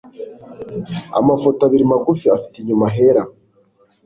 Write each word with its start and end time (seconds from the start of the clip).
amafoto 1.19 1.59
abiri 1.67 1.85
magufa 1.91 2.27
afite 2.37 2.55
inyuma 2.59 2.85
hera 2.95 3.23